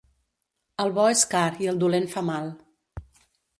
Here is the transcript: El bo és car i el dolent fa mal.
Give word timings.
El 0.85 0.93
bo 0.95 1.05
és 1.17 1.21
car 1.35 1.45
i 1.65 1.71
el 1.73 1.79
dolent 1.85 2.11
fa 2.17 2.27
mal. 2.33 2.51